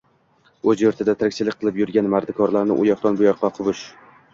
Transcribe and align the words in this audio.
O‘z 0.73 0.81
yurtida 0.83 1.15
tirikchilik 1.21 1.59
qilib 1.61 1.79
yurgan 1.85 2.13
mardikorlarni 2.17 2.83
u 2.83 2.91
yoqdan 2.95 3.23
bu 3.25 3.33
yoqqa 3.33 3.57
quvish 3.61 3.91